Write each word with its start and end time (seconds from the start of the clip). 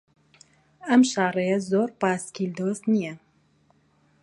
ئەم 0.87 1.01
شاڕێیە 1.11 1.57
زۆر 1.69 1.89
پایسکل 1.99 2.45
دۆست 2.59 2.83
نییە. 2.93 3.13